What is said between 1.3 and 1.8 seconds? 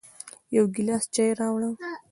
راوړه